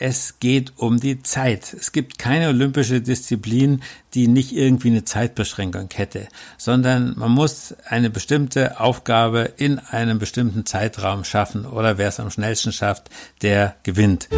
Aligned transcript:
Es 0.00 0.38
geht 0.38 0.74
um 0.76 1.00
die 1.00 1.24
Zeit. 1.24 1.74
Es 1.74 1.90
gibt 1.90 2.20
keine 2.20 2.50
olympische 2.50 3.00
Disziplin, 3.00 3.82
die 4.14 4.28
nicht 4.28 4.52
irgendwie 4.52 4.90
eine 4.90 5.02
Zeitbeschränkung 5.02 5.88
hätte, 5.92 6.28
sondern 6.56 7.14
man 7.18 7.32
muss 7.32 7.74
eine 7.84 8.08
bestimmte 8.08 8.78
Aufgabe 8.78 9.54
in 9.56 9.80
einem 9.80 10.20
bestimmten 10.20 10.64
Zeitraum 10.64 11.24
schaffen 11.24 11.66
oder 11.66 11.98
wer 11.98 12.06
es 12.06 12.20
am 12.20 12.30
schnellsten 12.30 12.70
schafft, 12.70 13.10
der 13.42 13.74
gewinnt. 13.82 14.28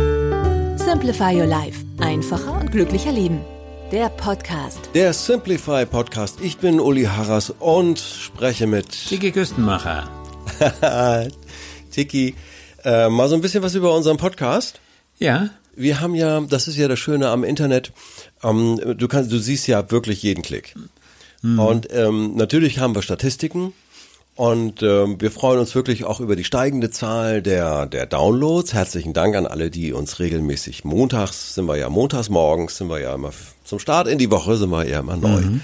Simplify 0.76 1.38
Your 1.38 1.44
Life. 1.46 1.84
Einfacher 2.00 2.58
und 2.58 2.72
glücklicher 2.72 3.12
Leben. 3.12 3.42
Der 3.92 4.08
Podcast. 4.08 4.88
Der 4.94 5.12
Simplify 5.12 5.84
Podcast. 5.84 6.38
Ich 6.40 6.56
bin 6.56 6.80
Uli 6.80 7.04
Harras 7.04 7.50
und 7.50 7.98
spreche 7.98 8.66
mit 8.66 8.88
Tiki 8.88 9.30
Küstenmacher. 9.30 10.08
Tiki. 11.90 12.34
Äh, 12.82 13.10
mal 13.10 13.28
so 13.28 13.34
ein 13.34 13.42
bisschen 13.42 13.62
was 13.62 13.74
über 13.74 13.94
unseren 13.94 14.16
Podcast. 14.16 14.80
Ja. 15.20 15.50
Wir 15.76 16.00
haben 16.00 16.16
ja, 16.16 16.40
das 16.40 16.66
ist 16.66 16.76
ja 16.76 16.88
das 16.88 16.98
Schöne 16.98 17.28
am 17.28 17.44
Internet, 17.44 17.92
ähm, 18.42 18.80
du 18.96 19.06
kannst, 19.06 19.30
du 19.30 19.38
siehst 19.38 19.66
ja 19.68 19.90
wirklich 19.90 20.22
jeden 20.22 20.42
Klick. 20.42 20.74
Mhm. 21.42 21.58
Und 21.58 21.88
ähm, 21.92 22.34
natürlich 22.34 22.80
haben 22.80 22.94
wir 22.94 23.02
Statistiken 23.02 23.72
und 24.34 24.82
ähm, 24.82 25.20
wir 25.20 25.30
freuen 25.30 25.60
uns 25.60 25.74
wirklich 25.74 26.04
auch 26.04 26.20
über 26.20 26.34
die 26.34 26.44
steigende 26.44 26.90
Zahl 26.90 27.42
der, 27.42 27.86
der 27.86 28.06
Downloads. 28.06 28.72
Herzlichen 28.72 29.12
Dank 29.12 29.36
an 29.36 29.46
alle, 29.46 29.70
die 29.70 29.92
uns 29.92 30.18
regelmäßig 30.18 30.84
montags, 30.84 31.54
sind 31.54 31.66
wir 31.66 31.76
ja 31.76 31.88
montags 31.88 32.30
morgens, 32.30 32.76
sind 32.76 32.88
wir 32.88 33.00
ja 33.00 33.14
immer 33.14 33.32
zum 33.64 33.78
Start 33.78 34.08
in 34.08 34.18
die 34.18 34.30
Woche, 34.30 34.56
sind 34.56 34.70
wir 34.70 34.86
ja 34.86 35.00
immer 35.00 35.16
neu. 35.16 35.42
Mhm. 35.42 35.60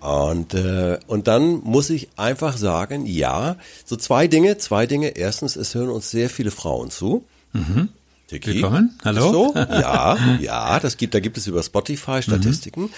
Und, 0.00 0.54
äh, 0.54 0.98
und 1.08 1.26
dann 1.26 1.62
muss 1.64 1.90
ich 1.90 2.08
einfach 2.16 2.56
sagen, 2.56 3.06
ja, 3.06 3.56
so 3.84 3.96
zwei 3.96 4.28
Dinge, 4.28 4.56
zwei 4.58 4.86
Dinge. 4.86 5.16
Erstens, 5.16 5.56
es 5.56 5.74
hören 5.74 5.88
uns 5.88 6.10
sehr 6.10 6.30
viele 6.30 6.52
Frauen 6.52 6.90
zu. 6.90 7.24
Mhm. 7.52 7.88
Tiki. 8.26 8.54
Willkommen. 8.54 8.98
Hallo. 9.04 9.30
So? 9.30 9.54
Ja, 9.54 10.16
ja, 10.40 10.80
das 10.80 10.96
gibt, 10.96 11.14
da 11.14 11.20
gibt 11.20 11.38
es 11.38 11.46
über 11.46 11.62
Spotify 11.62 12.22
Statistiken. 12.22 12.82
Mhm. 12.82 12.90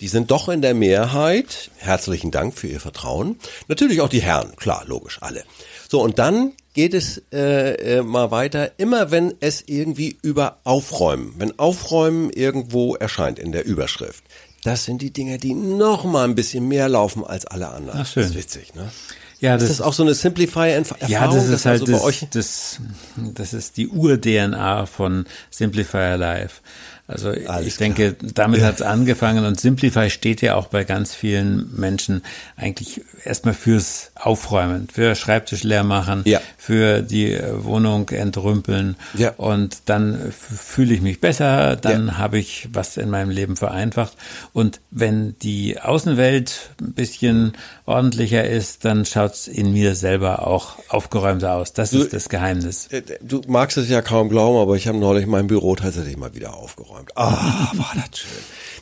Die 0.00 0.06
sind 0.06 0.30
doch 0.30 0.48
in 0.48 0.62
der 0.62 0.74
Mehrheit. 0.74 1.70
Herzlichen 1.78 2.30
Dank 2.30 2.56
für 2.56 2.68
Ihr 2.68 2.78
Vertrauen. 2.78 3.40
Natürlich 3.66 4.00
auch 4.00 4.08
die 4.08 4.22
Herren, 4.22 4.54
klar, 4.54 4.84
logisch, 4.86 5.18
alle. 5.20 5.42
So, 5.88 6.00
und 6.00 6.20
dann 6.20 6.52
geht 6.74 6.94
es 6.94 7.22
äh, 7.32 7.96
äh, 7.96 8.02
mal 8.02 8.30
weiter, 8.30 8.70
immer 8.76 9.10
wenn 9.10 9.34
es 9.40 9.64
irgendwie 9.66 10.16
über 10.22 10.58
Aufräumen, 10.62 11.34
wenn 11.38 11.58
Aufräumen 11.58 12.30
irgendwo 12.30 12.94
erscheint 12.94 13.40
in 13.40 13.50
der 13.50 13.66
Überschrift. 13.66 14.22
Das 14.62 14.84
sind 14.84 15.02
die 15.02 15.12
Dinge, 15.12 15.38
die 15.38 15.54
noch 15.54 16.04
mal 16.04 16.22
ein 16.22 16.36
bisschen 16.36 16.68
mehr 16.68 16.88
laufen 16.88 17.24
als 17.24 17.46
alle 17.46 17.68
anderen. 17.70 18.00
Ach, 18.02 18.06
schön. 18.06 18.22
Das 18.22 18.30
ist 18.30 18.36
witzig, 18.36 18.74
ne? 18.76 18.92
Ja, 19.40 19.54
das 19.54 19.64
ist 19.64 19.78
das 19.78 19.86
auch 19.86 19.92
so 19.92 20.02
eine 20.02 20.14
Simplify-Erfahrung? 20.14 21.08
Ja, 21.08 21.26
das 21.28 21.48
ist 21.48 21.64
halt 21.64 21.82
also 21.82 21.92
das, 21.92 22.26
das, 22.30 22.80
das 23.16 23.54
ist 23.54 23.76
die 23.76 23.88
Ur-DNA 23.88 24.86
von 24.86 25.26
Simplifier 25.50 26.16
Live. 26.16 26.60
Also 27.08 27.30
Alles 27.30 27.66
ich 27.66 27.76
denke, 27.78 28.16
damit 28.20 28.60
hat 28.60 28.74
es 28.76 28.82
angefangen 28.82 29.46
und 29.46 29.58
Simplify 29.58 30.10
steht 30.10 30.42
ja 30.42 30.56
auch 30.56 30.66
bei 30.66 30.84
ganz 30.84 31.14
vielen 31.14 31.74
Menschen 31.74 32.20
eigentlich 32.54 33.00
erstmal 33.24 33.54
fürs 33.54 34.10
Aufräumen, 34.14 34.88
für 34.92 35.14
Schreibtisch 35.14 35.62
leer 35.62 35.84
machen, 35.84 36.20
ja. 36.26 36.38
für 36.58 37.00
die 37.00 37.38
Wohnung 37.54 38.10
entrümpeln 38.10 38.96
ja. 39.14 39.30
und 39.38 39.78
dann 39.86 40.30
fühle 40.30 40.92
ich 40.92 41.00
mich 41.00 41.18
besser, 41.18 41.76
dann 41.76 42.08
ja. 42.08 42.18
habe 42.18 42.38
ich 42.38 42.68
was 42.74 42.98
in 42.98 43.08
meinem 43.08 43.30
Leben 43.30 43.56
vereinfacht 43.56 44.12
und 44.52 44.82
wenn 44.90 45.34
die 45.38 45.80
Außenwelt 45.80 46.72
ein 46.78 46.92
bisschen 46.92 47.52
ordentlicher 47.86 48.44
ist, 48.44 48.84
dann 48.84 49.06
schaut 49.06 49.32
es 49.32 49.48
in 49.48 49.72
mir 49.72 49.94
selber 49.94 50.46
auch 50.46 50.76
aufgeräumter 50.90 51.54
aus. 51.54 51.72
Das 51.72 51.92
du, 51.92 52.02
ist 52.02 52.12
das 52.12 52.28
Geheimnis. 52.28 52.88
Äh, 52.88 53.00
du 53.22 53.40
magst 53.48 53.78
es 53.78 53.88
ja 53.88 54.02
kaum 54.02 54.28
glauben, 54.28 54.58
aber 54.58 54.76
ich 54.76 54.86
habe 54.86 54.98
neulich 54.98 55.26
mein 55.26 55.46
Büro 55.46 55.74
tatsächlich 55.74 56.18
mal 56.18 56.34
wieder 56.34 56.54
aufgeräumt 56.54 56.97
aufgeräumt. 56.98 57.16
Ah, 57.16 57.72
war 57.74 57.92
das 57.94 58.18
schön. 58.18 58.30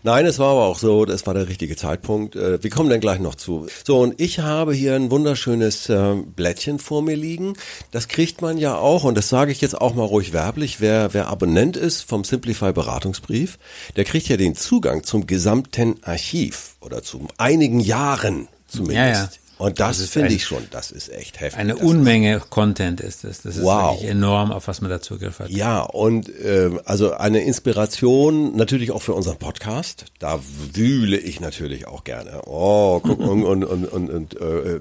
Nein, 0.03 0.27
es 0.27 0.38
war 0.38 0.53
aber 0.53 0.65
auch 0.66 0.78
so, 0.78 1.04
das 1.04 1.27
war 1.27 1.34
der 1.34 1.49
richtige 1.49 1.75
Zeitpunkt. 1.75 2.37
Äh, 2.37 2.62
wir 2.62 2.71
kommen 2.71 2.88
dann 2.91 3.00
gleich 3.00 3.19
noch 3.19 3.34
zu. 3.34 3.66
So, 3.84 3.99
und 4.00 4.21
ich 4.21 4.38
habe 4.38 4.72
hier 4.72 4.94
ein 4.94 5.10
wunderschönes 5.10 5.88
äh, 5.88 6.15
Blättchen 6.15 6.78
vor 6.78 7.03
mir 7.03 7.16
liegen. 7.16 7.54
Das 7.91 8.06
kriegt 8.09 8.41
man 8.41 8.56
ja 8.59 8.77
auch, 8.77 9.04
und 9.04 9.16
das 9.16 9.28
sage 9.28 9.53
ich 9.53 9.60
jetzt 9.60 9.81
auch 9.81 9.94
mal 9.94 10.04
ruhig 10.04 10.32
werblich, 10.32 10.81
wer, 10.81 11.12
wer 11.12 11.28
Abonnent 11.28 11.77
ist 11.77 12.03
vom 12.03 12.25
Simplify 12.25 12.72
Beratungsbrief, 12.72 13.59
der 13.97 14.04
kriegt 14.04 14.28
ja 14.28 14.37
den 14.37 14.54
Zugang 14.54 15.03
zum 15.03 15.27
gesamten 15.27 15.97
Archiv 16.03 16.77
oder 16.81 17.03
zu 17.03 17.27
einigen 17.38 17.81
Jahren 17.81 18.48
zumindest. 18.69 18.97
Ja, 18.97 19.12
ja. 19.12 19.28
Und 19.59 19.81
das, 19.81 19.99
das 19.99 20.11
finde 20.11 20.34
ich 20.34 20.44
schon, 20.44 20.67
das 20.71 20.91
ist 20.91 21.11
echt 21.11 21.41
heftig. 21.41 21.59
Eine 21.59 21.77
Unmenge 21.77 22.37
ist, 22.37 22.50
Content 22.50 23.00
ist 23.00 23.25
das. 23.25 23.43
Das 23.43 23.56
ist 23.56 23.62
wow. 23.62 23.94
wirklich 23.94 24.11
enorm, 24.11 24.53
auf 24.53 24.69
was 24.69 24.83
man 24.83 24.91
da 24.91 25.00
Zugriff 25.00 25.39
hat. 25.39 25.49
Ja, 25.49 25.81
und 25.81 26.28
äh, 26.28 26.71
also 26.84 27.15
eine 27.15 27.41
Inspiration 27.41 28.55
natürlich 28.55 28.91
auch 28.91 29.00
für 29.00 29.15
unseren 29.15 29.39
Podcast. 29.39 30.06
Da 30.19 30.41
wühle 30.75 31.16
ich 31.16 31.41
natürlich 31.41 31.87
auch 31.87 32.05
gerne. 32.05 32.43
Oh, 32.45 33.00
guck 33.03 33.19
und 33.19 33.45
und 33.45 33.65
und 33.65 33.87
und, 33.87 34.11
und 34.11 34.41
äh, 34.41 34.78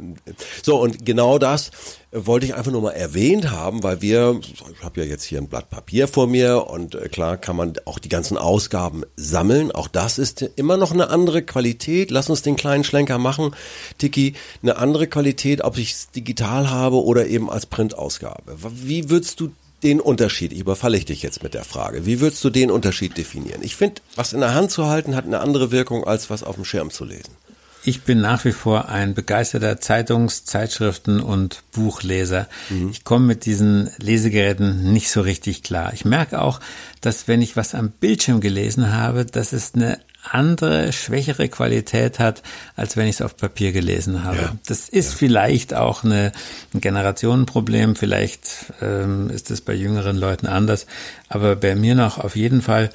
so 0.61 0.81
und 0.81 1.05
genau 1.05 1.39
das 1.39 1.71
wollte 2.15 2.45
ich 2.45 2.55
einfach 2.55 2.71
nur 2.71 2.81
mal 2.81 2.91
erwähnt 2.91 3.51
haben, 3.51 3.83
weil 3.83 4.01
wir, 4.01 4.39
ich 4.41 4.83
habe 4.83 5.01
ja 5.01 5.07
jetzt 5.07 5.23
hier 5.23 5.39
ein 5.39 5.47
Blatt 5.47 5.69
Papier 5.69 6.07
vor 6.07 6.27
mir 6.27 6.67
und 6.67 6.95
äh, 6.95 7.09
klar 7.09 7.35
kann 7.37 7.57
man 7.57 7.73
auch 7.85 7.99
die 7.99 8.09
ganzen 8.09 8.37
Ausgaben 8.37 9.03
sammeln. 9.17 9.71
Auch 9.71 9.89
das 9.89 10.17
ist 10.17 10.41
immer 10.55 10.77
noch 10.77 10.91
eine 10.91 11.09
andere 11.09 11.41
Qualität. 11.41 12.11
Lass 12.11 12.29
uns 12.29 12.41
den 12.41 12.55
kleinen 12.55 12.85
Schlenker 12.85 13.17
machen, 13.17 13.53
Tiki. 13.97 14.33
Eine 14.63 14.77
andere 14.77 15.07
Qualität, 15.07 15.61
ob 15.63 15.77
ich 15.77 15.91
es 15.91 16.11
digital 16.11 16.69
habe 16.69 17.03
oder 17.03 17.27
eben 17.27 17.49
als 17.49 17.65
Printausgabe. 17.65 18.55
Wie 18.57 19.09
würdest 19.09 19.41
du 19.41 19.51
den 19.83 19.99
Unterschied, 19.99 20.53
ich 20.53 20.59
überfalle 20.59 20.97
ich 20.97 21.05
dich 21.05 21.21
jetzt 21.21 21.43
mit 21.43 21.53
der 21.53 21.63
Frage, 21.63 22.05
wie 22.05 22.19
würdest 22.19 22.43
du 22.43 22.49
den 22.49 22.71
Unterschied 22.71 23.17
definieren? 23.17 23.61
Ich 23.61 23.75
finde, 23.75 24.01
was 24.15 24.33
in 24.33 24.39
der 24.39 24.53
Hand 24.53 24.71
zu 24.71 24.87
halten, 24.87 25.15
hat 25.15 25.25
eine 25.25 25.41
andere 25.41 25.71
Wirkung, 25.71 26.05
als 26.05 26.29
was 26.29 26.43
auf 26.43 26.55
dem 26.55 26.65
Schirm 26.65 26.89
zu 26.89 27.05
lesen. 27.05 27.44
Ich 27.87 28.01
bin 28.01 28.19
nach 28.19 28.43
wie 28.45 28.51
vor 28.51 28.89
ein 28.89 29.13
begeisterter 29.13 29.79
Zeitungs-, 29.79 30.43
Zeitschriften- 30.43 31.19
und 31.19 31.63
Buchleser. 31.71 32.47
Mhm. 32.69 32.89
Ich 32.89 33.03
komme 33.03 33.27
mit 33.27 33.45
diesen 33.45 33.91
Lesegeräten 33.99 34.91
nicht 34.91 35.11
so 35.11 35.21
richtig 35.21 35.61
klar. 35.61 35.93
Ich 35.93 36.03
merke 36.03 36.41
auch, 36.41 36.59
dass 37.01 37.27
wenn 37.27 37.43
ich 37.43 37.55
was 37.55 37.75
am 37.75 37.91
Bildschirm 37.91 38.41
gelesen 38.41 38.91
habe, 38.91 39.25
dass 39.25 39.53
es 39.53 39.75
eine 39.75 39.99
andere, 40.31 40.91
schwächere 40.93 41.47
Qualität 41.47 42.17
hat, 42.17 42.41
als 42.75 42.97
wenn 42.97 43.07
ich 43.07 43.15
es 43.15 43.21
auf 43.21 43.37
Papier 43.37 43.71
gelesen 43.71 44.23
habe. 44.23 44.37
Ja. 44.37 44.55
Das 44.67 44.89
ist 44.89 45.11
ja. 45.11 45.17
vielleicht 45.17 45.75
auch 45.75 46.03
eine, 46.03 46.31
ein 46.73 46.81
Generationenproblem, 46.81 47.95
vielleicht 47.95 48.73
ähm, 48.81 49.29
ist 49.29 49.51
es 49.51 49.61
bei 49.61 49.73
jüngeren 49.73 50.17
Leuten 50.17 50.47
anders, 50.47 50.87
aber 51.29 51.55
bei 51.55 51.75
mir 51.75 51.93
noch 51.93 52.17
auf 52.17 52.35
jeden 52.35 52.63
Fall 52.63 52.89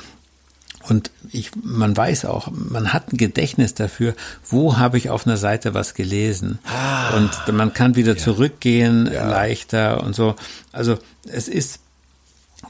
und 0.88 1.10
ich, 1.30 1.50
man 1.62 1.96
weiß 1.96 2.24
auch, 2.24 2.48
man 2.52 2.92
hat 2.92 3.12
ein 3.12 3.16
Gedächtnis 3.16 3.74
dafür, 3.74 4.14
wo 4.48 4.78
habe 4.78 4.96
ich 4.96 5.10
auf 5.10 5.26
einer 5.26 5.36
Seite 5.36 5.74
was 5.74 5.94
gelesen. 5.94 6.58
Ah, 6.64 7.16
und 7.16 7.54
man 7.54 7.74
kann 7.74 7.96
wieder 7.96 8.14
ja. 8.14 8.18
zurückgehen, 8.18 9.08
ja. 9.12 9.28
leichter 9.28 10.02
und 10.02 10.14
so. 10.14 10.36
Also 10.72 10.98
es 11.30 11.48
ist 11.48 11.80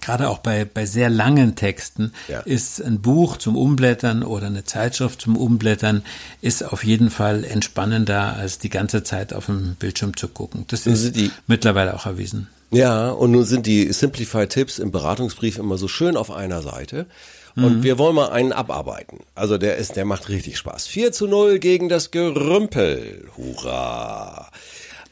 gerade 0.01 0.29
auch 0.29 0.39
bei, 0.39 0.65
bei 0.65 0.87
sehr 0.87 1.11
langen 1.11 1.57
Texten 1.57 2.13
ja. 2.29 2.41
ist 2.41 2.81
ein 2.83 3.01
Buch 3.01 3.37
zum 3.37 3.57
Umblättern 3.57 4.23
oder 4.23 4.47
eine 4.47 4.65
Zeitschrift 4.65 5.21
zum 5.21 5.37
Umblättern 5.37 6.03
ist 6.41 6.65
auf 6.65 6.85
jeden 6.85 7.11
Fall 7.11 7.45
entspannender, 7.45 8.35
als 8.37 8.59
die 8.59 8.71
ganze 8.71 9.03
Zeit 9.03 9.33
auf 9.33 9.47
dem 9.47 9.77
Bildschirm 9.77 10.17
zu 10.17 10.29
gucken. 10.29 10.65
Das 10.69 10.87
ist 10.87 11.17
die, 11.17 11.31
mittlerweile 11.47 11.95
auch 11.95 12.07
erwiesen. 12.07 12.49
Ja, 12.73 13.11
und 13.11 13.33
nun 13.33 13.45
sind 13.45 13.67
die 13.67 13.93
Simplify-Tipps 13.93 14.79
im 14.79 14.93
Beratungsbrief 14.93 15.59
immer 15.59 15.77
so 15.77 15.89
schön 15.89 16.17
auf 16.17 16.31
einer 16.31 16.63
Seite. 16.63 17.07
Und 17.65 17.79
mhm. 17.79 17.83
wir 17.83 17.99
wollen 17.99 18.15
mal 18.15 18.31
einen 18.31 18.53
abarbeiten. 18.53 19.21
Also 19.35 19.59
der 19.59 19.77
ist, 19.77 19.97
der 19.97 20.05
macht 20.05 20.29
richtig 20.29 20.57
Spaß. 20.59 20.87
4 20.87 21.13
zu 21.13 21.27
0 21.27 21.59
gegen 21.59 21.89
das 21.89 22.11
Gerümpel. 22.11 23.29
Hurra! 23.37 24.51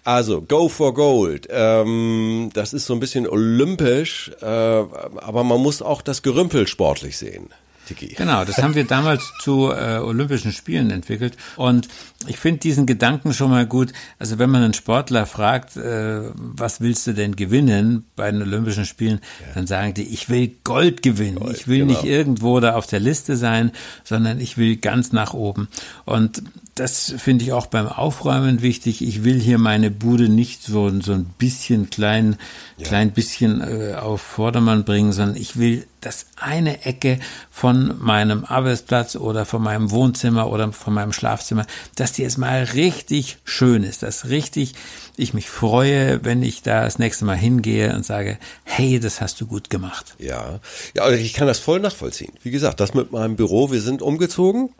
Also, 0.04 0.40
Go 0.40 0.68
for 0.68 0.94
Gold. 0.94 1.48
Ähm, 1.50 2.50
das 2.54 2.72
ist 2.72 2.86
so 2.86 2.94
ein 2.94 3.00
bisschen 3.00 3.28
olympisch, 3.28 4.30
äh, 4.40 4.44
aber 4.46 5.44
man 5.44 5.60
muss 5.60 5.82
auch 5.82 6.00
das 6.00 6.22
Gerümpel 6.22 6.66
sportlich 6.66 7.18
sehen. 7.18 7.50
Sigerstrategie. 7.88 8.14
Genau, 8.14 8.44
das 8.44 8.58
haben 8.58 8.74
wir 8.74 8.84
damals 8.84 9.32
zu 9.40 9.70
äh, 9.72 9.98
Olympischen 9.98 10.52
Spielen 10.52 10.90
entwickelt. 10.90 11.36
Und 11.56 11.88
ich 12.26 12.38
finde 12.38 12.60
diesen 12.60 12.86
Gedanken 12.86 13.32
schon 13.32 13.50
mal 13.50 13.66
gut. 13.66 13.92
Also 14.18 14.38
wenn 14.38 14.50
man 14.50 14.62
einen 14.62 14.74
Sportler 14.74 15.26
fragt, 15.26 15.76
äh, 15.76 16.30
was 16.34 16.80
willst 16.80 17.06
du 17.06 17.12
denn 17.12 17.36
gewinnen 17.36 18.04
bei 18.16 18.30
den 18.30 18.42
Olympischen 18.42 18.84
Spielen, 18.84 19.20
ja. 19.40 19.54
dann 19.54 19.66
sagen 19.66 19.94
die, 19.94 20.04
ich 20.04 20.28
will 20.28 20.52
Gold 20.64 21.02
gewinnen. 21.02 21.36
Gold, 21.36 21.56
ich 21.56 21.68
will 21.68 21.78
genau. 21.78 21.92
nicht 21.92 22.04
irgendwo 22.04 22.60
da 22.60 22.74
auf 22.74 22.86
der 22.86 23.00
Liste 23.00 23.36
sein, 23.36 23.72
sondern 24.04 24.40
ich 24.40 24.58
will 24.58 24.76
ganz 24.76 25.12
nach 25.12 25.34
oben. 25.34 25.68
Und 26.04 26.42
das 26.74 27.12
finde 27.18 27.44
ich 27.44 27.52
auch 27.52 27.66
beim 27.66 27.88
Aufräumen 27.88 28.62
wichtig. 28.62 29.02
Ich 29.02 29.24
will 29.24 29.40
hier 29.40 29.58
meine 29.58 29.90
Bude 29.90 30.28
nicht 30.28 30.62
so, 30.62 30.90
so 31.00 31.12
ein 31.12 31.26
bisschen 31.38 31.90
klein, 31.90 32.36
ja. 32.76 32.86
klein 32.86 33.10
bisschen 33.10 33.60
äh, 33.60 33.94
auf 33.94 34.20
Vordermann 34.20 34.84
bringen, 34.84 35.12
sondern 35.12 35.36
ich 35.36 35.56
will 35.58 35.86
dass 36.00 36.26
eine 36.36 36.84
Ecke 36.84 37.18
von 37.50 37.94
meinem 37.98 38.44
Arbeitsplatz 38.44 39.16
oder 39.16 39.44
von 39.44 39.62
meinem 39.62 39.90
Wohnzimmer 39.90 40.50
oder 40.50 40.72
von 40.72 40.94
meinem 40.94 41.12
Schlafzimmer, 41.12 41.66
dass 41.96 42.12
die 42.12 42.22
jetzt 42.22 42.38
mal 42.38 42.64
richtig 42.64 43.38
schön 43.44 43.82
ist, 43.82 44.02
dass 44.02 44.28
richtig 44.28 44.74
ich 45.16 45.34
mich 45.34 45.50
freue, 45.50 46.24
wenn 46.24 46.42
ich 46.42 46.62
da 46.62 46.82
das 46.82 46.98
nächste 46.98 47.24
Mal 47.24 47.36
hingehe 47.36 47.94
und 47.94 48.06
sage, 48.06 48.38
hey, 48.64 49.00
das 49.00 49.20
hast 49.20 49.40
du 49.40 49.46
gut 49.46 49.70
gemacht. 49.70 50.14
Ja, 50.18 50.60
ja, 50.94 51.02
also 51.02 51.18
ich 51.18 51.32
kann 51.34 51.46
das 51.46 51.58
voll 51.58 51.80
nachvollziehen. 51.80 52.32
Wie 52.42 52.50
gesagt, 52.50 52.80
das 52.80 52.94
mit 52.94 53.12
meinem 53.12 53.36
Büro, 53.36 53.70
wir 53.70 53.80
sind 53.80 54.02
umgezogen 54.02 54.70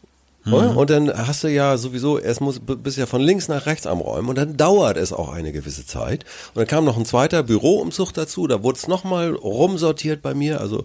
Mhm. 0.45 0.77
Und 0.77 0.91
dann 0.91 1.13
hast 1.13 1.45
du 1.45 1.49
ja 1.49 1.77
sowieso, 1.77 2.19
erst 2.19 2.41
muss, 2.41 2.61
bist 2.61 2.97
ja 2.97 3.07
von 3.07 3.21
links 3.21 3.49
nach 3.49 3.67
rechts 3.67 3.87
am 3.87 4.01
Räumen 4.01 4.29
und 4.29 4.39
dann 4.39 4.57
dauert 4.57 4.97
es 4.97 5.13
auch 5.13 5.31
eine 5.31 5.53
gewisse 5.53 5.87
Zeit. 5.87 6.25
Und 6.55 6.57
dann 6.59 6.67
kam 6.67 6.85
noch 6.85 6.97
ein 6.97 7.05
zweiter 7.05 7.43
Büroumzug 7.43 8.13
dazu, 8.13 8.47
da 8.47 8.63
wurde 8.63 8.79
es 8.79 8.89
nochmal 8.89 9.35
rumsortiert 9.35 10.23
bei 10.23 10.35
mir, 10.35 10.61
also 10.61 10.85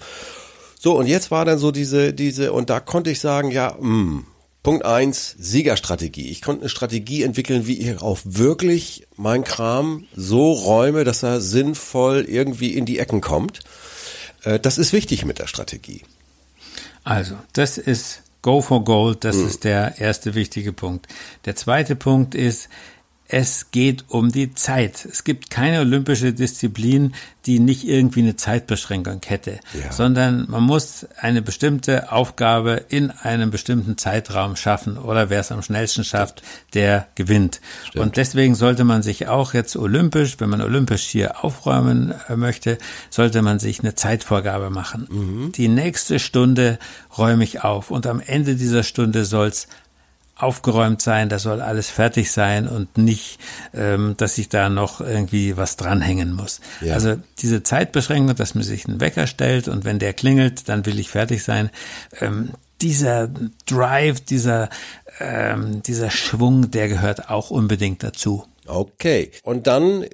so, 0.80 0.98
und 0.98 1.08
jetzt 1.08 1.32
war 1.32 1.46
dann 1.46 1.60
so 1.60 1.72
diese, 1.72 2.14
diese, 2.14 2.52
und 2.52 2.70
da 2.70 2.82
konnte 2.82 3.10
ich 3.10 3.22
sagen, 3.22 3.52
ja, 3.52 3.78
mh, 3.80 3.82
hm, 3.82 4.26
Punkt 4.64 4.86
eins 4.86 5.36
Siegerstrategie. 5.38 6.30
Ich 6.30 6.42
konnte 6.42 6.62
eine 6.62 6.70
Strategie 6.70 7.24
entwickeln, 7.24 7.68
wie 7.68 7.80
ich 7.80 8.02
auch 8.02 8.20
wirklich 8.24 9.06
mein 9.18 9.44
Kram 9.44 10.08
so 10.16 10.54
räume, 10.54 11.04
dass 11.04 11.22
er 11.22 11.42
sinnvoll 11.42 12.26
irgendwie 12.28 12.74
in 12.74 12.86
die 12.86 13.00
Ecken 13.00 13.20
kommt. 13.20 13.60
Äh, 14.44 14.60
das 14.60 14.78
ist 14.78 14.94
wichtig 14.94 15.26
mit 15.26 15.40
der 15.40 15.48
Strategie. 15.48 16.04
Also, 17.04 17.36
das 17.52 17.78
ist 17.78 18.22
Go 18.44 18.62
for 18.62 18.84
Gold, 18.84 19.24
das 19.24 19.38
mhm. 19.38 19.48
ist 19.48 19.64
der 19.64 19.98
erste 19.98 20.36
wichtige 20.36 20.74
Punkt. 20.74 21.08
Der 21.46 21.56
zweite 21.56 21.96
Punkt 21.96 22.36
ist, 22.36 22.70
es 23.34 23.72
geht 23.72 24.06
um 24.10 24.32
die 24.32 24.54
Zeit. 24.54 25.06
Es 25.12 25.24
gibt 25.24 25.50
keine 25.50 25.80
olympische 25.80 26.34
Disziplin, 26.34 27.16
die 27.48 27.60
nicht 27.60 27.84
irgendwie 27.84 28.22
eine 28.22 28.36
Zeitbeschränkung 28.36 29.22
hätte, 29.26 29.60
ja. 29.74 29.92
sondern 29.92 30.46
man 30.50 30.62
muss 30.62 31.08
eine 31.18 31.42
bestimmte 31.42 32.12
Aufgabe 32.12 32.86
in 32.90 33.10
einem 33.10 33.50
bestimmten 33.50 33.98
Zeitraum 33.98 34.56
schaffen 34.56 35.00
oder 35.00 35.32
wer 35.32 35.40
es 35.40 35.52
am 35.52 35.64
schnellsten 35.64 36.04
schafft, 36.04 36.44
der 36.76 37.08
gewinnt. 37.16 37.60
Stimmt. 37.88 38.06
Und 38.06 38.18
deswegen 38.18 38.54
sollte 38.54 38.84
man 38.84 39.02
sich 39.02 39.28
auch 39.28 39.56
jetzt 39.56 39.76
olympisch, 39.76 40.40
wenn 40.40 40.50
man 40.50 40.62
olympisch 40.62 41.02
hier 41.02 41.44
aufräumen 41.44 42.14
äh, 42.30 42.36
möchte, 42.36 42.78
sollte 43.10 43.42
man 43.42 43.58
sich 43.58 43.80
eine 43.80 43.96
Zeitvorgabe 43.96 44.70
machen. 44.70 45.08
Mhm. 45.10 45.52
Die 45.54 45.70
nächste 45.70 46.20
Stunde 46.20 46.78
räume 47.18 47.44
ich 47.44 47.64
auf 47.64 47.90
und 47.90 48.06
am 48.06 48.22
Ende 48.22 48.56
dieser 48.56 48.84
Stunde 48.84 49.26
soll's 49.26 49.68
aufgeräumt 50.36 51.02
sein, 51.02 51.30
da 51.30 51.40
soll 51.40 51.62
alles 51.62 51.90
fertig 51.90 52.32
sein 52.32 52.68
und 52.68 52.98
nicht, 52.98 53.40
ähm, 53.74 54.16
dass 54.18 54.38
ich 54.38 54.50
da 54.50 54.70
noch 54.70 55.00
irgendwie 55.00 55.58
was 55.58 55.76
dranhängen 55.76 56.34
muss. 56.34 56.60
Ja. 56.82 56.96
Also 56.96 57.16
diese 57.40 57.64
Zeitbeschränkung, 57.64 58.36
dass 58.36 58.56
man 58.56 58.64
sich 58.64 58.88
einen 58.88 59.00
Wecker 59.00 59.28
stellt 59.28 59.68
und 59.68 59.86
wenn 59.86 60.00
der 60.00 60.14
klingelt, 60.14 60.68
dann 60.70 60.86
will 60.86 61.00
ich 61.00 61.10
fertig 61.10 61.44
sein. 61.44 61.70
Ähm, 62.20 62.52
dieser 62.82 63.30
Drive, 63.66 64.22
dieser, 64.22 64.70
ähm, 65.20 65.84
dieser 65.84 66.10
Schwung, 66.10 66.72
der 66.72 66.90
gehört 66.90 67.30
auch 67.30 67.50
unbedingt 67.50 68.04
dazu. 68.04 68.46
Okay. 68.66 69.32
Und 69.44 69.68
dann 69.68 70.06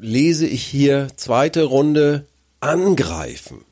lese 0.00 0.46
ich 0.46 0.64
hier 0.64 1.08
zweite 1.16 1.64
Runde 1.64 2.26
angreifen. 2.60 3.64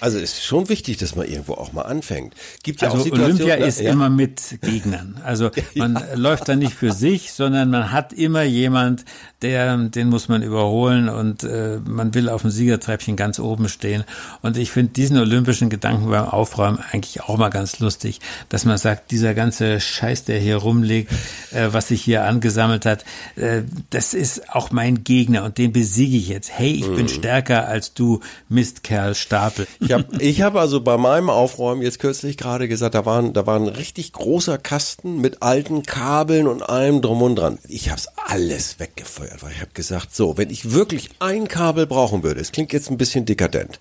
Also 0.00 0.18
es 0.18 0.32
ist 0.32 0.44
schon 0.44 0.68
wichtig, 0.68 0.96
dass 0.96 1.14
man 1.14 1.26
irgendwo 1.26 1.54
auch 1.54 1.72
mal 1.72 1.82
anfängt. 1.82 2.34
Gibt 2.62 2.80
ja 2.80 2.88
also 2.88 3.00
auch 3.00 3.04
Situationen, 3.04 3.42
Olympia 3.42 3.66
ist 3.66 3.80
ja. 3.80 3.90
immer 3.90 4.08
mit 4.08 4.58
Gegnern. 4.62 5.20
Also 5.24 5.50
man 5.74 5.94
ja. 5.94 6.14
läuft 6.14 6.48
da 6.48 6.56
nicht 6.56 6.74
für 6.74 6.92
sich, 6.92 7.32
sondern 7.32 7.70
man 7.70 7.92
hat 7.92 8.12
immer 8.12 8.42
jemand, 8.42 9.04
der, 9.42 9.76
den 9.76 10.08
muss 10.08 10.28
man 10.28 10.42
überholen 10.42 11.08
und 11.08 11.44
äh, 11.44 11.78
man 11.84 12.14
will 12.14 12.28
auf 12.28 12.42
dem 12.42 12.50
Siegertreppchen 12.50 13.16
ganz 13.16 13.38
oben 13.38 13.68
stehen. 13.68 14.04
Und 14.42 14.56
ich 14.56 14.70
finde 14.70 14.92
diesen 14.92 15.18
olympischen 15.18 15.70
Gedanken 15.70 16.10
beim 16.10 16.26
Aufräumen 16.26 16.78
eigentlich 16.92 17.22
auch 17.22 17.36
mal 17.36 17.50
ganz 17.50 17.78
lustig, 17.78 18.20
dass 18.48 18.64
man 18.64 18.78
sagt, 18.78 19.10
dieser 19.10 19.34
ganze 19.34 19.80
Scheiß, 19.80 20.24
der 20.24 20.38
hier 20.38 20.56
rumliegt, 20.56 21.12
äh, 21.52 21.68
was 21.70 21.88
sich 21.88 22.02
hier 22.02 22.24
angesammelt 22.24 22.86
hat, 22.86 23.04
äh, 23.36 23.62
das 23.90 24.14
ist 24.14 24.50
auch 24.50 24.70
mein 24.70 25.04
Gegner 25.04 25.44
und 25.44 25.58
den 25.58 25.72
besiege 25.72 26.16
ich 26.16 26.28
jetzt. 26.28 26.50
Hey, 26.50 26.72
ich 26.72 26.88
mhm. 26.88 26.96
bin 26.96 27.08
stärker 27.08 27.66
als 27.68 27.94
du, 27.94 28.20
Mistkerl 28.48 29.14
Stapel. 29.14 29.66
Ich 29.90 29.94
habe 29.94 30.22
ich 30.22 30.42
hab 30.42 30.54
also 30.54 30.80
bei 30.80 30.96
meinem 30.96 31.30
Aufräumen 31.30 31.82
jetzt 31.82 31.98
kürzlich 31.98 32.36
gerade 32.36 32.68
gesagt, 32.68 32.94
da 32.94 33.04
waren, 33.06 33.32
da 33.32 33.46
war 33.46 33.56
ein 33.56 33.66
richtig 33.66 34.12
großer 34.12 34.56
Kasten 34.56 35.20
mit 35.20 35.42
alten 35.42 35.82
Kabeln 35.82 36.46
und 36.46 36.62
allem 36.62 37.02
drum 37.02 37.22
und 37.22 37.34
dran. 37.34 37.58
Ich 37.66 37.90
habe 37.90 37.98
es 37.98 38.06
alles 38.16 38.78
weggefeuert, 38.78 39.42
weil 39.42 39.50
ich 39.50 39.60
habe 39.60 39.72
gesagt, 39.74 40.14
so, 40.14 40.38
wenn 40.38 40.48
ich 40.48 40.70
wirklich 40.70 41.10
ein 41.18 41.48
Kabel 41.48 41.88
brauchen 41.88 42.22
würde, 42.22 42.40
es 42.40 42.52
klingt 42.52 42.72
jetzt 42.72 42.88
ein 42.88 42.98
bisschen 42.98 43.24
dekadent, 43.24 43.80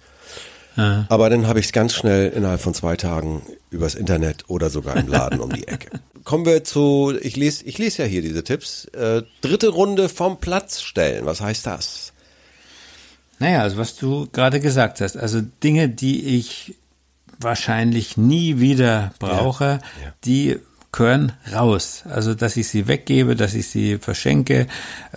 aber 1.09 1.29
dann 1.29 1.45
habe 1.45 1.59
ich 1.59 1.67
es 1.67 1.71
ganz 1.73 1.93
schnell 1.93 2.31
innerhalb 2.31 2.61
von 2.61 2.73
zwei 2.73 2.95
Tagen 2.95 3.43
übers 3.69 3.93
Internet 3.93 4.45
oder 4.47 4.71
sogar 4.71 4.95
im 4.95 5.09
Laden 5.09 5.41
um 5.41 5.53
die 5.53 5.67
Ecke. 5.67 5.89
Kommen 6.23 6.45
wir 6.45 6.63
zu, 6.63 7.13
ich 7.21 7.35
lese, 7.35 7.65
ich 7.65 7.77
lese 7.77 8.03
ja 8.03 8.07
hier 8.07 8.21
diese 8.21 8.43
Tipps. 8.43 8.85
Äh, 8.85 9.23
dritte 9.41 9.69
Runde 9.69 10.09
vom 10.09 10.39
Platz 10.39 10.81
stellen. 10.81 11.25
Was 11.25 11.41
heißt 11.41 11.65
das? 11.65 12.13
Naja, 13.39 13.61
also 13.61 13.77
was 13.77 13.95
du 13.95 14.27
gerade 14.31 14.59
gesagt 14.59 15.01
hast, 15.01 15.17
also 15.17 15.41
Dinge, 15.63 15.89
die 15.89 16.37
ich 16.37 16.75
wahrscheinlich 17.39 18.17
nie 18.17 18.59
wieder 18.59 19.13
brauche, 19.19 19.63
ja, 19.63 20.05
ja. 20.05 20.13
die 20.25 20.59
gehören 20.91 21.33
raus. 21.53 22.03
Also, 22.09 22.33
dass 22.33 22.57
ich 22.57 22.67
sie 22.67 22.87
weggebe, 22.87 23.35
dass 23.35 23.53
ich 23.53 23.67
sie 23.67 23.99
verschenke, 23.99 24.67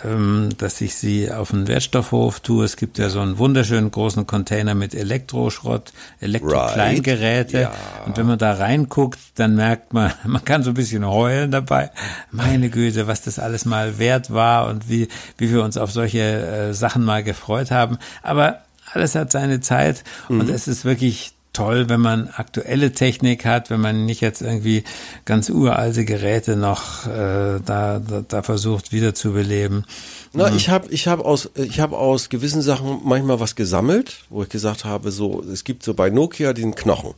ähm, 0.05 0.51
dass 0.59 0.81
ich 0.81 0.95
sie 0.95 1.31
auf 1.31 1.51
den 1.51 1.67
Wertstoffhof 1.67 2.41
tue. 2.41 2.65
Es 2.65 2.77
gibt 2.77 2.99
ja 2.99 3.09
so 3.09 3.21
einen 3.21 3.39
wunderschönen 3.39 3.91
großen 3.91 4.27
Container 4.27 4.75
mit 4.75 4.95
Elektroschrott, 4.95 5.93
Elektrokleingeräte. 6.21 7.57
Right. 7.57 7.65
Ja. 7.65 8.05
Und 8.05 8.17
wenn 8.19 8.27
man 8.27 8.39
da 8.39 8.53
reinguckt, 8.53 9.19
dann 9.37 9.55
merkt 9.55 9.93
man, 9.93 10.13
man 10.25 10.45
kann 10.45 10.63
so 10.63 10.71
ein 10.71 10.75
bisschen 10.75 11.07
heulen 11.07 11.51
dabei. 11.51 11.91
Meine 12.31 12.69
Güte, 12.69 13.07
was 13.07 13.23
das 13.23 13.39
alles 13.39 13.65
mal 13.65 13.99
wert 13.99 14.33
war 14.33 14.69
und 14.69 14.89
wie, 14.91 15.09
wie 15.39 15.51
wir 15.51 15.63
uns 15.63 15.79
auf 15.79 15.91
solche 15.91 16.21
äh, 16.21 16.75
Sachen 16.75 17.05
mal 17.05 17.23
gefreut 17.23 17.71
haben. 17.71 17.99
Aber 18.23 18.61
alles 18.93 19.15
hat 19.15 19.33
seine 19.33 19.61
Zeit 19.61 20.05
mhm. 20.29 20.41
und 20.41 20.51
es 20.51 20.69
ist 20.69 20.85
wirklich 20.85 21.33
toll, 21.53 21.89
wenn 21.89 22.01
man 22.01 22.29
aktuelle 22.29 22.93
Technik 22.93 23.45
hat, 23.45 23.71
wenn 23.71 23.81
man 23.81 24.07
nicht 24.07 24.21
jetzt 24.21 24.43
irgendwie 24.43 24.85
ganz 25.25 25.51
uralte 25.51 26.05
Geräte 26.05 26.57
noch 26.57 27.07
äh, 27.07 27.61
da, 27.65 27.99
da, 27.99 28.25
da 28.27 28.43
versucht 28.43 28.93
wiederzubeleben. 28.93 29.85
Na, 30.33 30.51
mhm. 30.51 30.57
ich 30.57 30.69
habe 30.69 30.89
ich 30.91 31.09
hab 31.09 31.21
aus 31.21 31.51
ich 31.55 31.81
habe 31.81 31.97
aus 31.99 32.29
gewissen 32.29 32.63
Sachen 32.63 33.01
manchmal 33.05 33.41
was 33.41 33.55
gesammelt, 33.55 34.19
wo 34.31 34.43
ich 34.43 34.49
gesagt 34.49 34.85
habe, 34.85 35.11
so 35.11 35.43
es 35.43 35.65
gibt 35.65 35.83
so 35.83 35.95
bei 35.95 36.11
Nokia 36.11 36.53
den 36.53 36.75
Knochen. 36.75 37.15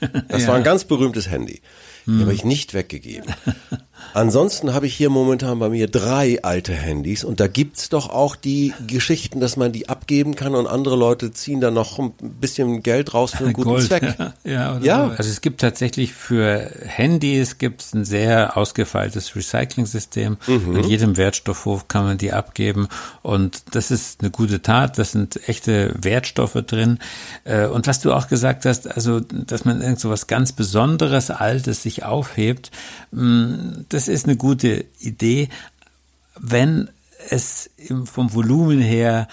Das 0.28 0.42
ja. 0.42 0.48
war 0.48 0.54
ein 0.56 0.64
ganz 0.64 0.84
berühmtes 0.84 1.28
Handy. 1.28 1.60
Die 2.06 2.12
hm. 2.12 2.20
habe 2.22 2.34
ich 2.34 2.44
nicht 2.44 2.74
weggegeben. 2.74 3.32
Ansonsten 4.14 4.74
habe 4.74 4.86
ich 4.86 4.94
hier 4.94 5.10
momentan 5.10 5.58
bei 5.58 5.68
mir 5.68 5.88
drei 5.88 6.42
alte 6.42 6.74
Handys 6.74 7.24
und 7.24 7.40
da 7.40 7.46
gibt's 7.46 7.88
doch 7.88 8.10
auch 8.10 8.36
die 8.36 8.74
Geschichten, 8.86 9.40
dass 9.40 9.56
man 9.56 9.72
die 9.72 9.88
abgeben 9.88 10.34
kann 10.34 10.54
und 10.54 10.66
andere 10.66 10.96
Leute 10.96 11.32
ziehen 11.32 11.60
da 11.60 11.70
noch 11.70 11.98
ein 11.98 12.12
bisschen 12.18 12.82
Geld 12.82 13.14
raus 13.14 13.32
für 13.32 13.44
einen 13.44 13.52
guten 13.54 13.68
Gold. 13.68 13.86
Zweck. 13.86 14.16
ja, 14.44 14.78
ja. 14.78 15.08
Also 15.08 15.30
es 15.30 15.40
gibt 15.40 15.60
tatsächlich 15.60 16.12
für 16.12 16.70
Handys 16.84 17.58
gibt's 17.58 17.94
ein 17.94 18.04
sehr 18.04 18.56
ausgefeiltes 18.56 19.34
Recycling-System. 19.34 20.36
Mhm. 20.46 20.76
In 20.76 20.84
jedem 20.84 21.16
Wertstoffhof 21.16 21.88
kann 21.88 22.04
man 22.04 22.18
die 22.18 22.32
abgeben 22.32 22.88
und 23.22 23.74
das 23.74 23.90
ist 23.90 24.20
eine 24.20 24.30
gute 24.30 24.62
Tat. 24.62 24.98
Das 24.98 25.12
sind 25.12 25.48
echte 25.48 25.94
Wertstoffe 26.00 26.62
drin. 26.66 26.98
Äh, 27.44 27.66
und 27.66 27.86
was 27.86 28.00
du 28.00 28.12
auch 28.12 28.28
gesagt 28.28 28.66
hast, 28.66 28.94
also 28.94 29.20
dass 29.20 29.64
man 29.64 29.80
irgend 29.80 30.00
so 30.00 30.10
was 30.10 30.26
ganz 30.26 30.52
Besonderes, 30.52 31.30
Altes 31.30 31.82
sich 31.82 32.04
aufhebt, 32.04 32.70
mm, 33.10 33.84
das 33.92 34.08
ist 34.08 34.26
eine 34.26 34.36
gute 34.36 34.84
Idee, 35.00 35.48
wenn 36.38 36.88
es 37.30 37.70
vom 38.04 38.34
Volumen 38.34 38.80
her 38.80 39.28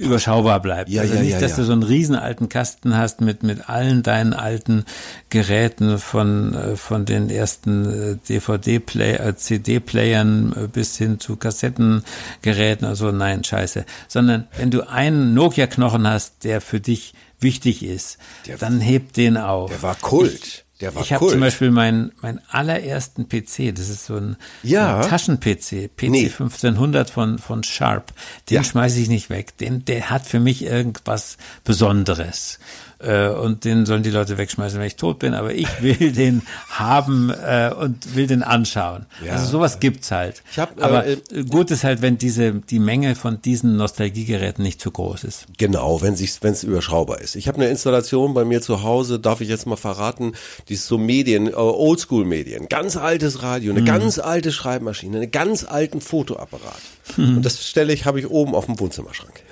überschaubar 0.00 0.60
bleibt. 0.60 0.88
Ja, 0.88 1.02
also 1.02 1.14
ja, 1.16 1.20
nicht, 1.20 1.32
ja, 1.32 1.40
dass 1.40 1.56
du 1.56 1.64
so 1.64 1.72
einen 1.72 1.82
riesen 1.82 2.14
alten 2.16 2.48
Kasten 2.48 2.96
hast 2.96 3.20
mit, 3.20 3.42
mit 3.42 3.68
allen 3.68 4.02
deinen 4.02 4.32
alten 4.32 4.86
Geräten 5.28 5.98
von, 5.98 6.54
äh, 6.54 6.76
von 6.76 7.04
den 7.04 7.28
ersten 7.28 8.18
äh, 8.24 9.36
CD-Playern 9.36 10.52
äh, 10.56 10.66
bis 10.68 10.96
hin 10.96 11.20
zu 11.20 11.36
Kassettengeräten. 11.36 12.86
Also 12.86 13.10
nein, 13.12 13.44
scheiße. 13.44 13.84
Sondern 14.08 14.46
wenn 14.56 14.70
du 14.70 14.88
einen 14.88 15.34
Nokia-Knochen 15.34 16.06
hast, 16.08 16.44
der 16.44 16.60
für 16.60 16.80
dich 16.80 17.12
wichtig 17.40 17.82
ist, 17.82 18.18
Der- 18.46 18.56
dann 18.58 18.80
heb 18.80 19.12
den 19.12 19.36
auf. 19.36 19.70
Der 19.70 19.82
war 19.82 19.94
Kult. 19.96 20.64
Der 20.80 20.94
war 20.94 21.02
Ich 21.02 21.12
habe 21.12 21.26
zum 21.28 21.40
Beispiel 21.40 21.70
meinen 21.70 22.12
meinen 22.20 22.40
allerersten 22.50 23.28
PC, 23.28 23.72
das 23.74 23.88
ist 23.88 24.04
so 24.06 24.16
ein, 24.16 24.36
Ja. 24.62 25.00
ein 25.00 25.08
Taschen-PC, 25.08 25.88
PC 25.96 26.08
Nee. 26.10 26.24
1500 26.26 27.08
von, 27.10 27.38
von 27.38 27.62
Sharp. 27.64 28.12
Den 28.50 28.56
Ja. 28.56 28.64
schmeiße 28.64 29.00
ich 29.00 29.08
nicht 29.08 29.30
weg. 29.30 29.56
Den, 29.56 29.84
der 29.86 30.10
hat 30.10 30.26
für 30.26 30.38
mich 30.40 30.62
irgendwas 30.64 31.38
Besonderes. 31.64 32.58
Äh, 32.98 33.28
Und 33.28 33.64
den 33.64 33.84
sollen 33.84 34.02
die 34.02 34.10
Leute 34.10 34.38
wegschmeißen, 34.38 34.78
wenn 34.78 34.86
ich 34.86 34.96
tot 34.96 35.18
bin, 35.18 35.34
aber 35.34 35.52
ich 35.52 35.68
will 35.82 36.12
den 36.12 36.42
haben 36.70 37.30
äh, 37.30 37.70
und 37.78 38.14
will 38.14 38.26
den 38.26 38.42
anschauen. 38.42 39.04
Ja. 39.24 39.32
Also 39.32 39.46
sowas 39.46 39.80
gibt's 39.80 40.10
halt. 40.10 40.42
Ich 40.50 40.58
hab, 40.58 40.78
äh, 40.78 40.82
aber 40.82 41.06
äh, 41.06 41.16
gut 41.48 41.70
ist 41.70 41.84
halt, 41.84 42.00
wenn 42.00 42.16
diese 42.16 42.52
die 42.54 42.78
Menge 42.78 43.14
von 43.14 43.42
diesen 43.42 43.76
Nostalgiegeräten 43.76 44.62
nicht 44.64 44.80
zu 44.80 44.90
groß 44.90 45.24
ist. 45.24 45.46
Genau, 45.58 46.00
wenn 46.00 46.14
es 46.14 46.42
wenn 46.42 46.52
es 46.52 46.64
überschaubar 46.64 47.20
ist. 47.20 47.36
Ich 47.36 47.48
habe 47.48 47.58
eine 47.58 47.68
Installation 47.68 48.32
bei 48.32 48.44
mir 48.46 48.62
zu 48.62 48.82
Hause, 48.82 49.18
darf 49.18 49.40
ich 49.42 49.48
jetzt 49.48 49.66
mal 49.66 49.76
verraten, 49.76 50.32
die 50.68 50.74
ist 50.74 50.86
so 50.86 50.96
Medien, 50.96 51.48
äh, 51.48 51.52
Oldschool-Medien, 51.54 52.68
ganz 52.68 52.96
altes 52.96 53.42
Radio, 53.42 53.72
Mhm. 53.72 53.78
eine 53.78 53.86
ganz 53.86 54.18
alte 54.18 54.52
Schreibmaschine, 54.52 55.18
einen 55.18 55.30
ganz 55.30 55.64
alten 55.64 56.00
Fotoapparat. 56.00 56.80
Mhm. 57.18 57.36
Und 57.38 57.42
das 57.44 57.66
stelle 57.66 57.92
ich, 57.92 58.04
habe 58.06 58.20
ich 58.20 58.30
oben 58.30 58.54
auf 58.54 58.66
dem 58.66 58.80
Wohnzimmerschrank. 58.80 59.42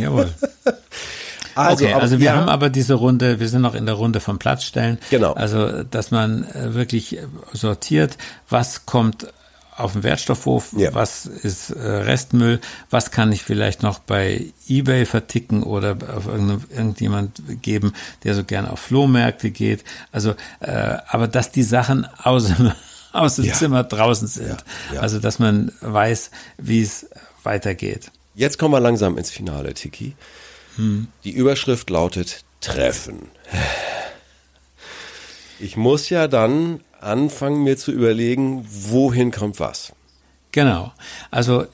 Jawohl. 0.00 0.30
Also, 1.54 1.84
okay, 1.84 1.92
aber- 1.94 2.02
also 2.02 2.18
wir 2.18 2.26
ja. 2.26 2.36
haben 2.36 2.48
aber 2.48 2.70
diese 2.70 2.94
Runde, 2.94 3.40
wir 3.40 3.48
sind 3.48 3.62
noch 3.62 3.74
in 3.74 3.86
der 3.86 3.94
Runde 3.96 4.20
vom 4.20 4.38
Platzstellen. 4.38 4.98
Genau. 5.10 5.32
Also, 5.34 5.82
dass 5.84 6.10
man 6.10 6.44
äh, 6.44 6.74
wirklich 6.74 7.18
äh, 7.18 7.22
sortiert, 7.52 8.16
was 8.48 8.86
kommt 8.86 9.26
auf 9.74 9.94
den 9.94 10.02
Wertstoffhof, 10.02 10.74
Ja. 10.76 10.92
was 10.94 11.24
ist 11.24 11.70
äh, 11.70 11.80
Restmüll, 11.80 12.60
was 12.90 13.10
kann 13.10 13.32
ich 13.32 13.42
vielleicht 13.42 13.82
noch 13.82 14.00
bei 14.00 14.52
Ebay 14.68 15.06
verticken 15.06 15.62
oder 15.62 15.96
auf 16.14 16.26
irgendjemand 16.26 17.40
geben, 17.62 17.94
der 18.22 18.34
so 18.34 18.44
gern 18.44 18.66
auf 18.66 18.80
Flohmärkte 18.80 19.50
geht. 19.50 19.82
Also, 20.12 20.34
äh, 20.60 20.98
aber 21.08 21.26
dass 21.26 21.52
die 21.52 21.62
Sachen 21.62 22.06
aus 22.22 22.48
dem, 22.48 22.72
aus 23.12 23.36
dem 23.36 23.46
Ja. 23.46 23.54
Zimmer 23.54 23.82
draußen 23.82 24.28
sind. 24.28 24.62
Ja. 24.94 25.00
Also, 25.00 25.18
dass 25.18 25.38
man 25.38 25.72
weiß, 25.80 26.30
wie 26.58 26.82
es 26.82 27.06
weitergeht. 27.42 28.10
Jetzt 28.34 28.58
kommen 28.58 28.74
wir 28.74 28.80
langsam 28.80 29.16
ins 29.18 29.30
Finale, 29.30 29.72
Tiki. 29.74 30.14
Die 30.78 31.32
Überschrift 31.32 31.90
lautet 31.90 32.44
Treffen. 32.60 33.30
Ich 35.58 35.76
muss 35.76 36.08
ja 36.08 36.28
dann 36.28 36.80
anfangen, 37.00 37.62
mir 37.62 37.76
zu 37.76 37.92
überlegen, 37.92 38.66
wohin 38.68 39.30
kommt 39.30 39.60
was. 39.60 39.92
Genau. 40.52 40.92
Also 41.30 41.66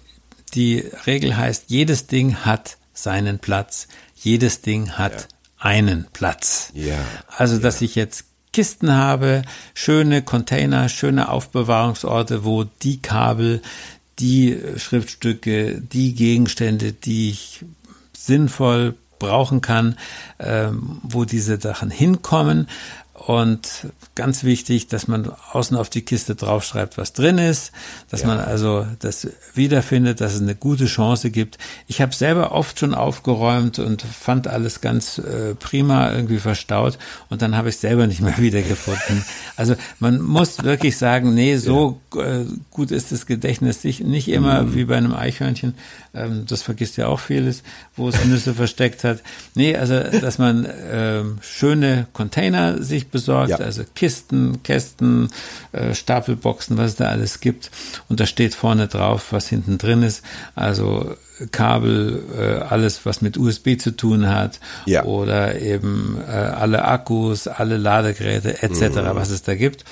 die 0.54 0.84
Regel 1.06 1.36
heißt, 1.36 1.64
jedes 1.68 2.06
Ding 2.06 2.44
hat 2.44 2.78
seinen 2.92 3.38
Platz, 3.38 3.88
jedes 4.14 4.60
Ding 4.60 4.92
hat 4.92 5.28
einen 5.58 6.06
Platz. 6.12 6.70
Ja, 6.74 6.98
Also, 7.36 7.58
dass 7.58 7.80
ich 7.80 7.94
jetzt 7.94 8.24
Kisten 8.52 8.92
habe, 8.92 9.42
schöne 9.74 10.22
Container, 10.22 10.88
schöne 10.88 11.28
Aufbewahrungsorte, 11.28 12.44
wo 12.44 12.64
die 12.64 13.00
Kabel, 13.00 13.62
die 14.18 14.58
Schriftstücke, 14.76 15.80
die 15.80 16.14
Gegenstände, 16.14 16.92
die 16.92 17.30
ich 17.30 17.64
sinnvoll 18.26 18.94
brauchen 19.18 19.60
kann, 19.60 19.96
ähm, 20.38 21.00
wo 21.02 21.24
diese 21.24 21.60
Sachen 21.60 21.90
hinkommen. 21.90 22.68
Und 23.26 23.88
ganz 24.14 24.44
wichtig, 24.44 24.86
dass 24.86 25.08
man 25.08 25.30
außen 25.52 25.76
auf 25.76 25.90
die 25.90 26.02
Kiste 26.02 26.36
draufschreibt, 26.36 26.98
was 26.98 27.14
drin 27.14 27.38
ist, 27.38 27.72
dass 28.10 28.24
man 28.24 28.38
also 28.38 28.86
das 29.00 29.26
wiederfindet, 29.54 30.20
dass 30.20 30.34
es 30.34 30.40
eine 30.40 30.54
gute 30.54 30.86
Chance 30.86 31.30
gibt. 31.30 31.58
Ich 31.88 32.00
habe 32.00 32.14
selber 32.14 32.52
oft 32.52 32.78
schon 32.78 32.94
aufgeräumt 32.94 33.80
und 33.80 34.02
fand 34.02 34.46
alles 34.46 34.80
ganz 34.80 35.18
äh, 35.18 35.56
prima 35.56 36.12
irgendwie 36.12 36.38
verstaut 36.38 36.96
und 37.28 37.42
dann 37.42 37.56
habe 37.56 37.70
ich 37.70 37.74
es 37.74 37.80
selber 37.80 38.06
nicht 38.06 38.20
mehr 38.20 38.38
wiedergefunden. 38.38 39.24
Also 39.56 39.74
man 39.98 40.20
muss 40.20 40.62
wirklich 40.62 40.96
sagen, 40.96 41.34
nee, 41.34 41.56
so 41.56 42.00
äh, 42.14 42.44
gut 42.70 42.92
ist 42.92 43.10
das 43.10 43.26
Gedächtnis 43.26 43.82
nicht, 43.82 44.28
immer 44.28 44.74
wie 44.74 44.84
bei 44.84 44.96
einem 44.96 45.14
Eichhörnchen. 45.14 45.74
Ähm, 46.14 46.44
das 46.46 46.62
vergisst 46.62 46.96
ja 46.96 47.08
auch 47.08 47.20
vieles, 47.20 47.64
wo 47.96 48.08
es 48.08 48.24
Nüsse 48.24 48.54
versteckt 48.54 49.02
hat. 49.02 49.22
Nee, 49.54 49.76
also 49.76 49.98
dass 49.98 50.38
man 50.38 50.68
ähm, 50.90 51.38
schöne 51.40 52.06
Container 52.12 52.82
sich 52.82 53.07
besorgt, 53.10 53.50
Ja. 53.50 53.56
also 53.56 53.82
Kisten, 53.94 54.62
Kästen, 54.62 55.28
äh, 55.72 55.94
Stapelboxen, 55.94 56.76
was 56.76 56.90
es 56.92 56.96
da 56.96 57.08
alles 57.08 57.40
gibt. 57.40 57.70
Und 58.08 58.20
da 58.20 58.26
steht 58.26 58.54
vorne 58.54 58.86
drauf, 58.88 59.26
was 59.32 59.48
hinten 59.48 59.78
drin 59.78 60.02
ist. 60.02 60.22
Also 60.54 61.14
Kabel, 61.52 62.22
äh, 62.36 62.64
alles, 62.64 63.06
was 63.06 63.22
mit 63.22 63.36
USB 63.36 63.76
zu 63.78 63.92
tun 63.96 64.28
hat. 64.28 64.58
Ja. 64.86 65.04
Oder 65.04 65.60
eben 65.60 66.18
äh, 66.26 66.30
alle 66.32 66.84
Akkus, 66.84 67.46
alle 67.46 67.76
Ladegeräte 67.76 68.62
etc., 68.62 68.80
Mhm. 68.96 69.14
was 69.14 69.30
es 69.30 69.42
da 69.42 69.54
gibt. 69.54 69.84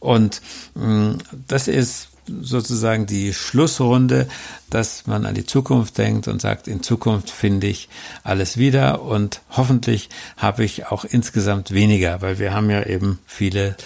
Und 0.00 0.40
mh, 0.74 1.18
das 1.48 1.68
ist 1.68 2.08
sozusagen 2.26 3.06
die 3.06 3.32
Schlussrunde, 3.32 4.28
dass 4.70 5.06
man 5.06 5.26
an 5.26 5.34
die 5.34 5.46
Zukunft 5.46 5.98
denkt 5.98 6.28
und 6.28 6.40
sagt, 6.40 6.68
in 6.68 6.82
Zukunft 6.82 7.30
finde 7.30 7.66
ich 7.66 7.88
alles 8.22 8.56
wieder 8.56 9.02
und 9.02 9.40
hoffentlich 9.50 10.08
habe 10.36 10.64
ich 10.64 10.86
auch 10.86 11.04
insgesamt 11.04 11.72
weniger, 11.72 12.22
weil 12.22 12.38
wir 12.38 12.54
haben 12.54 12.70
ja 12.70 12.84
eben 12.84 13.18
viele 13.26 13.76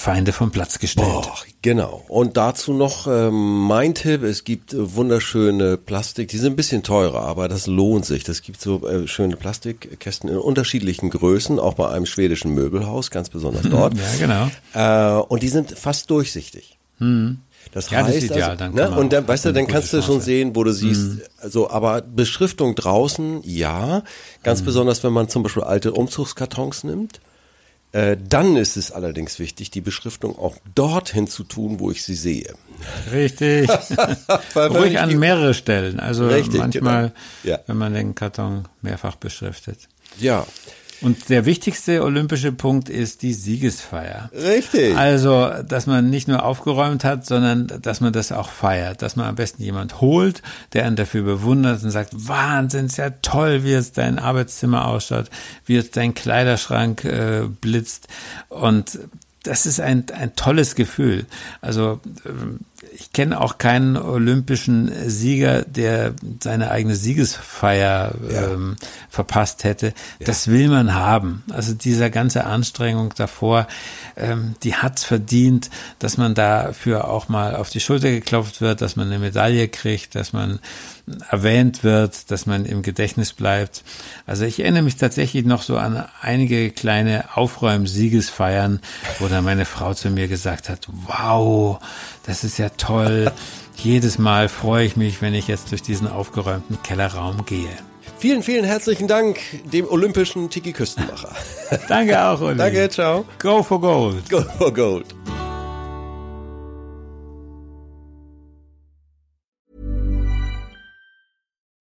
Feinde 0.00 0.32
vom 0.32 0.50
Platz 0.50 0.78
gestellt. 0.78 1.08
Boah, 1.08 1.34
genau. 1.60 2.02
Und 2.08 2.38
dazu 2.38 2.72
noch 2.72 3.06
ähm, 3.06 3.66
mein 3.66 3.94
Tipp, 3.94 4.22
es 4.22 4.44
gibt 4.44 4.72
äh, 4.72 4.94
wunderschöne 4.94 5.76
Plastik, 5.76 6.28
die 6.28 6.38
sind 6.38 6.54
ein 6.54 6.56
bisschen 6.56 6.82
teurer, 6.82 7.22
aber 7.22 7.48
das 7.48 7.66
lohnt 7.66 8.06
sich. 8.06 8.24
Das 8.24 8.40
gibt 8.40 8.62
so 8.62 8.88
äh, 8.88 9.06
schöne 9.06 9.36
Plastikkästen 9.36 10.30
in 10.30 10.38
unterschiedlichen 10.38 11.10
Größen, 11.10 11.58
auch 11.58 11.74
bei 11.74 11.90
einem 11.90 12.06
schwedischen 12.06 12.54
Möbelhaus, 12.54 13.10
ganz 13.10 13.28
besonders 13.28 13.62
dort. 13.70 13.94
Ja, 13.94 14.48
genau. 14.72 15.18
Äh, 15.18 15.22
und 15.24 15.42
die 15.42 15.48
sind 15.48 15.78
fast 15.78 16.10
durchsichtig. 16.10 16.78
Das 17.72 17.90
Ja, 17.90 18.00
das 18.00 18.08
heißt, 18.08 18.16
ist 18.18 18.30
ideal, 18.30 18.56
also, 18.60 18.74
ne? 18.74 18.90
und 18.90 19.12
dann, 19.12 19.28
weißt 19.28 19.44
du, 19.44 19.52
dann 19.52 19.66
kannst 19.68 19.92
du 19.92 20.02
schon 20.02 20.20
sehen, 20.20 20.56
wo 20.56 20.64
du 20.64 20.72
siehst, 20.72 21.30
also, 21.38 21.70
aber 21.70 22.02
Beschriftung 22.02 22.74
draußen, 22.74 23.42
ja, 23.44 24.02
ganz 24.42 24.62
besonders, 24.62 25.04
wenn 25.04 25.12
man 25.12 25.28
zum 25.28 25.42
Beispiel 25.44 25.62
alte 25.62 25.92
Umzugskartons 25.92 26.84
nimmt. 26.84 27.20
Äh, 27.92 28.16
dann 28.28 28.56
ist 28.56 28.76
es 28.76 28.92
allerdings 28.92 29.40
wichtig, 29.40 29.70
die 29.72 29.80
Beschriftung 29.80 30.38
auch 30.38 30.56
dorthin 30.76 31.26
zu 31.26 31.42
tun, 31.42 31.80
wo 31.80 31.90
ich 31.90 32.04
sie 32.04 32.14
sehe. 32.14 32.54
Richtig. 33.10 33.68
Ruhig 34.54 35.00
an 35.00 35.18
mehrere 35.18 35.54
Stellen. 35.54 35.98
Also 35.98 36.28
Richtig, 36.28 36.60
manchmal, 36.60 37.12
genau. 37.42 37.56
Ja. 37.56 37.60
wenn 37.66 37.76
man 37.78 37.92
den 37.94 38.14
Karton 38.14 38.68
mehrfach 38.80 39.16
beschriftet. 39.16 39.88
Ja, 40.20 40.46
Und 41.02 41.28
der 41.30 41.46
wichtigste 41.46 42.02
olympische 42.04 42.52
Punkt 42.52 42.88
ist 42.88 43.22
die 43.22 43.32
Siegesfeier. 43.32 44.30
richtig. 44.34 44.96
Also, 44.96 45.50
dass 45.66 45.86
man 45.86 46.10
nicht 46.10 46.28
nur 46.28 46.44
aufgeräumt 46.44 47.04
hat, 47.04 47.24
sondern 47.24 47.66
dass 47.80 48.00
man 48.00 48.12
das 48.12 48.32
auch 48.32 48.50
feiert. 48.50 49.02
Dass 49.02 49.16
man 49.16 49.26
am 49.26 49.34
besten 49.34 49.62
jemand 49.62 50.00
holt, 50.00 50.42
der 50.72 50.84
einen 50.84 50.96
dafür 50.96 51.22
bewundert 51.22 51.82
und 51.82 51.90
sagt, 51.90 52.10
Wahnsinn, 52.28 52.86
ist 52.86 52.98
ja 52.98 53.10
toll, 53.10 53.64
wie 53.64 53.70
jetzt 53.70 53.98
dein 53.98 54.18
Arbeitszimmer 54.18 54.86
ausschaut, 54.86 55.30
wie 55.64 55.74
jetzt 55.74 55.96
dein 55.96 56.14
Kleiderschrank 56.14 57.04
äh, 57.04 57.42
blitzt. 57.60 58.08
Und 58.48 58.98
das 59.42 59.66
ist 59.66 59.80
ein, 59.80 60.04
ein 60.12 60.34
tolles 60.36 60.74
Gefühl. 60.74 61.26
Also 61.60 62.00
ähm, 62.26 62.60
ich 62.92 63.12
kenne 63.12 63.40
auch 63.40 63.58
keinen 63.58 63.96
olympischen 63.96 64.90
Sieger, 65.08 65.62
der 65.62 66.14
seine 66.42 66.70
eigene 66.70 66.96
Siegesfeier 66.96 68.14
Ja. 68.30 68.42
ähm, 68.52 68.76
verpasst 69.08 69.64
hätte. 69.64 69.92
Das 70.18 70.48
will 70.48 70.68
man 70.68 70.94
haben. 70.94 71.42
Also 71.50 71.72
dieser 71.74 72.10
ganze 72.10 72.44
Anstrengung 72.44 73.12
davor, 73.16 73.66
ähm, 74.16 74.54
die 74.62 74.74
hat's 74.74 75.04
verdient, 75.04 75.70
dass 75.98 76.16
man 76.16 76.34
dafür 76.34 77.08
auch 77.08 77.28
mal 77.28 77.54
auf 77.56 77.70
die 77.70 77.80
Schulter 77.80 78.10
geklopft 78.10 78.60
wird, 78.60 78.80
dass 78.80 78.96
man 78.96 79.06
eine 79.08 79.18
Medaille 79.18 79.68
kriegt, 79.68 80.14
dass 80.14 80.32
man 80.32 80.58
erwähnt 81.30 81.84
wird, 81.84 82.30
dass 82.30 82.46
man 82.46 82.64
im 82.64 82.82
Gedächtnis 82.82 83.32
bleibt. 83.32 83.82
Also 84.26 84.44
ich 84.44 84.60
erinnere 84.60 84.82
mich 84.82 84.96
tatsächlich 84.96 85.44
noch 85.44 85.62
so 85.62 85.76
an 85.76 86.04
einige 86.20 86.70
kleine 86.70 87.24
Aufräum-Siegesfeiern, 87.34 88.80
wo 89.18 89.28
dann 89.28 89.44
meine 89.44 89.64
Frau 89.64 89.94
zu 89.94 90.10
mir 90.10 90.28
gesagt 90.28 90.68
hat, 90.68 90.88
wow, 91.06 91.78
das 92.26 92.44
ist 92.44 92.58
ja 92.58 92.70
toll. 92.70 93.30
Jedes 93.76 94.18
Mal 94.18 94.48
freue 94.48 94.84
ich 94.84 94.96
mich, 94.96 95.22
wenn 95.22 95.34
ich 95.34 95.48
jetzt 95.48 95.70
durch 95.70 95.82
diesen 95.82 96.06
aufgeräumten 96.06 96.82
Kellerraum 96.82 97.44
gehe. 97.46 97.70
Vielen, 98.18 98.42
vielen 98.42 98.64
herzlichen 98.64 99.08
Dank 99.08 99.38
dem 99.72 99.88
olympischen 99.88 100.50
Tiki 100.50 100.74
Küstenmacher. 100.74 101.34
Danke 101.88 102.22
auch, 102.22 102.40
Uli. 102.42 102.56
Danke, 102.56 102.90
ciao. 102.90 103.24
Go 103.38 103.62
for 103.62 103.80
gold. 103.80 104.28
Go 104.28 104.42
for 104.58 104.74
gold. 104.74 105.06